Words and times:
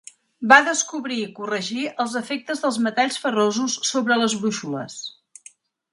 Va 0.51 0.57
descobrir 0.67 1.17
i 1.23 1.27
corregir 1.39 1.83
els 2.05 2.17
efectes 2.23 2.65
dels 2.65 2.81
metalls 2.87 3.19
ferrosos 3.27 3.79
sobre 3.93 4.19
les 4.23 4.37
brúixoles. 4.43 5.01